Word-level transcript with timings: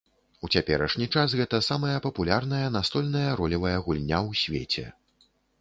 У 0.45 0.47
цяперашні 0.53 1.07
час 1.17 1.35
гэта 1.41 1.59
самая 1.67 1.97
папулярная 2.07 2.63
настольная 2.79 3.23
ролевая 3.43 3.77
гульня 3.87 4.19
ў 4.29 4.43
свеце. 4.45 4.91